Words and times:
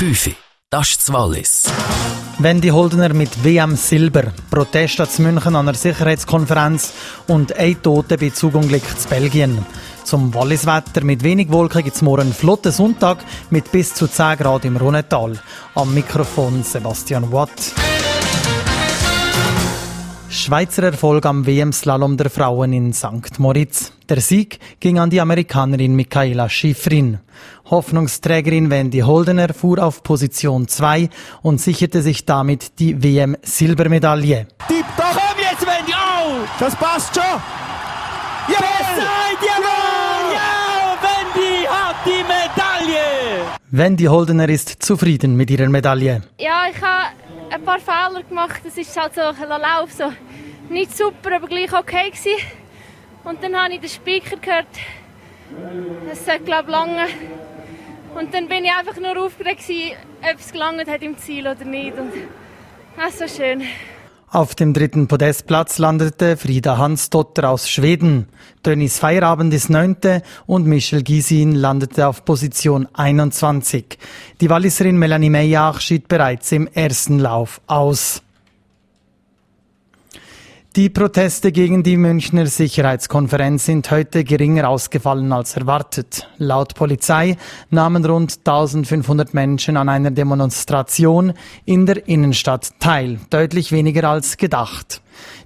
5. 0.00 0.30
Das 0.70 0.88
ist 0.88 1.00
das 1.00 1.12
Wallis. 1.12 1.64
Wendy 2.38 2.68
Holdener 2.68 3.12
mit 3.12 3.44
WM 3.44 3.76
Silber. 3.76 4.32
Protest 4.50 4.96
zu 4.96 5.20
München 5.20 5.54
an 5.54 5.68
einer 5.68 5.74
Sicherheitskonferenz 5.76 6.94
und 7.26 7.54
ein 7.58 7.82
Tote 7.82 8.16
bei 8.16 8.30
Zugunglück 8.30 8.98
zu 8.98 9.08
Belgien. 9.10 9.58
Zum 10.04 10.32
Walliswetter 10.32 11.04
mit 11.04 11.22
wenig 11.22 11.52
Wolken 11.52 11.84
gibt 11.84 11.96
es 11.96 12.00
morgen 12.00 12.22
einen 12.22 12.32
flotten 12.32 12.72
Sonntag 12.72 13.18
mit 13.50 13.70
bis 13.72 13.92
zu 13.92 14.06
10 14.06 14.38
Grad 14.38 14.64
im 14.64 14.78
Rhonetal. 14.78 15.38
Am 15.74 15.92
Mikrofon 15.92 16.62
Sebastian 16.62 17.30
Watt. 17.30 17.74
Schweizer 20.40 20.84
Erfolg 20.84 21.26
am 21.26 21.46
WM-Slalom 21.46 22.16
der 22.16 22.30
Frauen 22.30 22.72
in 22.72 22.94
St. 22.94 23.38
Moritz. 23.38 23.92
Der 24.08 24.22
Sieg 24.22 24.58
ging 24.80 24.98
an 24.98 25.10
die 25.10 25.20
Amerikanerin 25.20 25.94
Michaela 25.94 26.48
Schifrin. 26.48 27.18
Hoffnungsträgerin 27.68 28.70
Wendy 28.70 29.00
Holdener 29.00 29.52
fuhr 29.52 29.84
auf 29.84 30.02
Position 30.02 30.66
2 30.66 31.10
und 31.42 31.60
sicherte 31.60 32.00
sich 32.00 32.24
damit 32.24 32.78
die 32.78 33.02
WM-Silbermedaille. 33.02 34.46
Tipp 34.66 34.86
doch! 34.96 35.12
Komm 35.12 35.38
jetzt, 35.42 35.66
Wendy! 35.66 35.92
Oh! 35.92 36.46
Das 36.58 36.74
passt 36.74 37.14
schon! 37.14 37.22
Jawohl! 38.48 39.04
Jawohl! 39.46 40.34
Ja! 40.34 40.96
Wendy 41.02 41.66
hat 41.66 41.96
die 42.06 42.22
Medaille! 42.22 43.44
Wendy 43.70 44.04
Holdener 44.04 44.48
ist 44.48 44.82
zufrieden 44.82 45.36
mit 45.36 45.50
ihrer 45.50 45.68
Medaille. 45.68 46.22
Ja, 46.38 46.62
ich 46.70 46.80
habe 46.80 47.14
ein 47.50 47.62
paar 47.62 47.78
Fehler 47.78 48.22
gemacht. 48.22 48.62
Das 48.64 48.76
ist 48.78 48.98
halt 48.98 49.14
so 49.14 49.20
ein 49.20 49.48
Lauf, 49.48 49.92
so 49.92 50.04
nicht 50.70 50.96
super, 50.96 51.36
aber 51.36 51.48
gleich 51.48 51.72
okay 51.72 52.10
gewesen. 52.10 52.36
Und 53.24 53.42
dann 53.42 53.54
habe 53.56 53.74
ich 53.74 53.80
den 53.80 53.90
Speaker 53.90 54.36
gehört. 54.36 54.66
Es 56.10 56.24
sollte, 56.24 56.44
glaube 56.44 56.64
ich, 56.64 56.70
lange. 56.70 57.06
Und 58.14 58.32
dann 58.34 58.48
bin 58.48 58.64
ich 58.64 58.72
einfach 58.72 59.00
nur 59.00 59.24
aufgeregt, 59.24 59.60
gewesen, 59.60 59.92
ob 60.22 60.40
es 60.40 60.52
gelangt 60.52 60.88
hat 60.88 61.02
im 61.02 61.18
Ziel 61.18 61.46
oder 61.46 61.64
nicht. 61.64 61.96
Und 61.98 62.12
das 62.96 63.18
so 63.18 63.28
schön. 63.28 63.62
Auf 64.32 64.54
dem 64.54 64.72
dritten 64.72 65.08
Podestplatz 65.08 65.78
landete 65.78 66.36
Frieda 66.36 66.78
Hansdotter 66.78 67.50
aus 67.50 67.68
Schweden. 67.68 68.28
Dönis 68.64 69.00
Feierabend 69.00 69.52
ist 69.52 69.70
neunte 69.70 70.22
und 70.46 70.66
Michel 70.66 71.02
Gisin 71.02 71.56
landete 71.56 72.06
auf 72.06 72.24
Position 72.24 72.86
21. 72.92 73.98
Die 74.40 74.48
Walliserin 74.48 74.98
Melanie 74.98 75.30
Meyer 75.30 75.80
schied 75.80 76.06
bereits 76.06 76.52
im 76.52 76.68
ersten 76.68 77.18
Lauf 77.18 77.60
aus. 77.66 78.22
Die 80.76 80.88
Proteste 80.88 81.50
gegen 81.50 81.82
die 81.82 81.96
Münchner 81.96 82.46
Sicherheitskonferenz 82.46 83.66
sind 83.66 83.90
heute 83.90 84.22
geringer 84.22 84.68
ausgefallen 84.68 85.32
als 85.32 85.56
erwartet. 85.56 86.28
Laut 86.38 86.76
Polizei 86.76 87.36
nahmen 87.70 88.04
rund 88.04 88.38
1500 88.46 89.34
Menschen 89.34 89.76
an 89.76 89.88
einer 89.88 90.12
Demonstration 90.12 91.32
in 91.64 91.86
der 91.86 92.06
Innenstadt 92.06 92.78
teil, 92.78 93.18
deutlich 93.30 93.72
weniger 93.72 94.08
als 94.08 94.36
gedacht. 94.36 95.02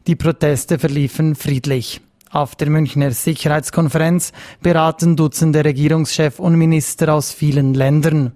Die 0.07 0.15
Proteste 0.15 0.79
verliefen 0.79 1.37
friedlich. 1.37 2.03
Auf 2.31 2.55
der 2.55 2.69
Münchner 2.69 3.11
Sicherheitskonferenz 3.11 4.33
beraten 4.61 5.17
Dutzende 5.17 5.65
Regierungschefs 5.65 6.39
und 6.39 6.57
Minister 6.57 7.15
aus 7.15 7.33
vielen 7.33 7.73
Ländern. 7.73 8.33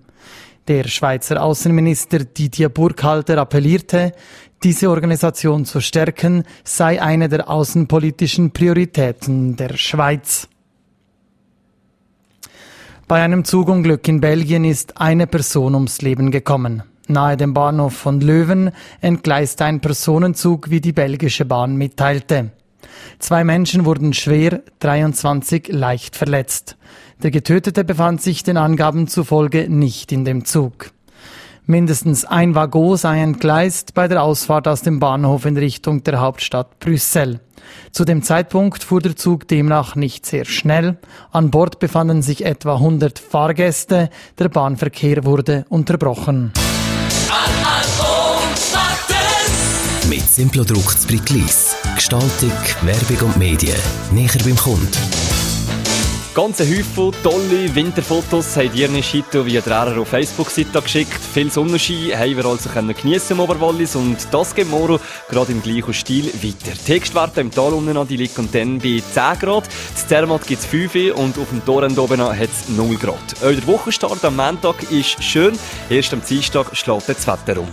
Der 0.69 0.87
Schweizer 0.87 1.43
Außenminister 1.43 2.19
Didier 2.27 2.69
Burkhalter 2.69 3.39
appellierte, 3.39 4.13
diese 4.63 4.91
Organisation 4.91 5.65
zu 5.65 5.81
stärken, 5.81 6.45
sei 6.63 7.01
eine 7.01 7.31
der 7.31 7.49
außenpolitischen 7.49 8.51
Prioritäten 8.51 9.57
der 9.57 9.79
Schweiz. 9.79 10.47
Bei 13.07 13.23
einem 13.23 13.47
Zugunglück 13.47 14.07
in 14.09 14.21
Belgien 14.21 14.67
ist 14.67 15.01
eine 15.01 15.27
Person 15.27 15.75
ums 15.75 16.03
Leben 16.03 16.31
gekommen. 16.31 16.83
Nahe 17.07 17.39
dem 17.39 17.55
Bahnhof 17.55 17.95
von 17.95 18.21
Löwen 18.21 18.71
entgleiste 19.01 19.65
ein 19.65 19.81
Personenzug, 19.81 20.69
wie 20.69 20.83
die 20.83 20.93
belgische 20.93 21.47
Bahn 21.47 21.77
mitteilte. 21.77 22.51
Zwei 23.19 23.45
Menschen 23.45 23.85
wurden 23.85 24.13
schwer, 24.13 24.63
23 24.81 25.69
leicht 25.69 26.17
verletzt. 26.17 26.77
Der 27.23 27.31
Getötete 27.31 27.85
befand 27.85 28.23
sich 28.23 28.43
den 28.43 28.57
Angaben 28.57 29.09
zufolge 29.09 29.69
nicht 29.69 30.13
in 30.13 30.25
dem 30.25 30.45
Zug. 30.45 30.93
Mindestens 31.67 32.25
ein 32.25 32.55
Waggon 32.55 32.97
sei 32.97 33.21
entgleist 33.21 33.93
bei 33.93 34.09
der 34.09 34.23
Ausfahrt 34.23 34.67
aus 34.67 34.81
dem 34.81 35.01
Bahnhof 35.01 35.45
in 35.45 35.57
Richtung 35.59 36.03
der 36.03 36.19
Hauptstadt 36.21 36.79
Brüssel. 36.79 37.41
Zu 37.93 38.07
dem 38.07 38.23
Zeitpunkt 38.23 38.85
fuhr 38.85 39.03
der 39.03 39.17
Zug 39.17 39.47
demnach 39.49 39.95
nicht 39.95 40.25
sehr 40.25 40.47
schnell. 40.47 40.97
An 41.31 41.51
Bord 41.51 41.79
befanden 41.79 42.23
sich 42.23 42.47
etwa 42.47 42.75
100 42.75 43.19
Fahrgäste. 43.19 44.09
Der 44.39 44.49
Bahnverkehr 44.49 45.25
wurde 45.25 45.67
unterbrochen. 45.69 46.53
Mit 50.09 50.23
Simplodruck 50.23 50.99
zu 50.99 51.09
Gestaltung, 51.99 52.53
Werbung 52.83 53.29
und 53.29 53.37
Medien. 53.39 53.75
Näher 54.13 54.31
beim 54.45 54.55
Kunden. 54.55 54.89
Ganze 56.33 56.65
Häufel 56.65 57.11
tolle 57.25 57.75
Winterfotos 57.75 58.57
haben 58.57 58.73
Dirne 58.73 59.03
Schito 59.03 59.45
via 59.45 59.61
der 59.61 59.99
auf 59.99 60.07
Facebook-Seite 60.07 60.81
geschickt. 60.81 61.19
Viel 61.35 61.51
Sonnenschein 61.51 62.17
haben 62.17 62.37
wir 62.37 62.45
also 62.45 62.71
geniessen 62.71 63.33
im 63.33 63.41
Oberwallis 63.41 63.97
und 63.97 64.17
das 64.31 64.55
geht 64.55 64.71
morgen 64.71 65.01
gerade 65.29 65.51
im 65.51 65.61
gleichen 65.61 65.93
Stil 65.93 66.27
weiter. 66.27 66.77
Die 66.79 66.85
Textwerte 66.87 67.41
im 67.41 67.51
Tal 67.51 67.73
unten 67.73 67.97
an 67.97 68.07
die 68.07 68.17
liegen 68.17 68.49
dann 68.53 68.79
bei 68.79 69.03
10 69.03 69.41
Grad. 69.41 69.65
Das 69.93 70.07
Zermatt 70.07 70.47
gibt 70.47 70.61
es 70.63 70.67
5 70.67 71.17
und 71.17 71.37
auf 71.37 71.49
dem 71.51 71.65
Torrent 71.65 71.99
oben 71.99 72.23
hat 72.23 72.39
es 72.39 72.69
0 72.69 72.95
Grad. 72.95 73.43
Der 73.43 73.67
Wochenstart 73.67 74.25
am 74.25 74.37
Montag 74.37 74.89
ist 74.93 75.21
schön. 75.21 75.59
Erst 75.91 76.13
am 76.13 76.23
Dienstag 76.25 76.77
schlägt 76.77 77.09
das 77.09 77.27
Wetter 77.27 77.61
um. 77.61 77.69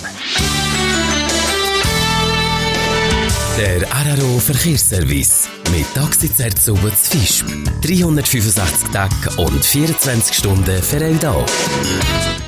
Der 3.58 3.84
RRO 3.84 4.38
Verkehrsservice 4.38 5.48
mit 5.72 5.86
Taxizert 5.94 6.60
zu 6.60 6.76
Fisch. 6.76 7.42
365 7.84 8.90
Tage 8.90 9.14
und 9.38 9.64
24 9.64 10.36
Stunden 10.36 10.84
für 10.84 11.02
euch 11.02 11.18
da. 11.20 11.46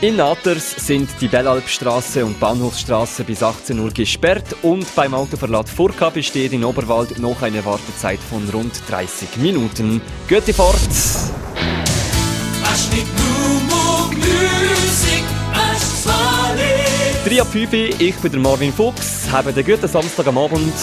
In 0.01 0.17
Naters 0.17 0.75
sind 0.85 1.09
die 1.21 1.29
Bellalpstraße 1.29 2.25
und 2.25 2.37
Bahnhofstraße 2.41 3.23
bis 3.23 3.41
18 3.41 3.79
Uhr 3.79 3.91
gesperrt 3.91 4.53
und 4.63 4.93
beim 4.95 5.13
Autoverlad 5.13 5.69
Furka 5.69 6.09
besteht 6.09 6.51
in 6.51 6.65
Oberwald 6.65 7.17
noch 7.19 7.41
eine 7.41 7.63
Wartezeit 7.63 8.19
von 8.19 8.49
rund 8.49 8.73
30 8.89 9.37
Minuten. 9.37 10.01
Gute 10.27 10.53
Fahrt! 10.53 10.77
3 17.27 17.41
ab 17.41 17.47
5, 17.51 17.73
ich 17.73 18.15
bin 18.15 18.31
der 18.31 18.39
Marvin 18.39 18.71
Fuchs. 18.71 19.29
Haben 19.29 19.49
einen 19.49 19.65
guten 19.65 19.85
Samstag 19.85 20.27
am 20.27 20.37
Abend. 20.37 20.73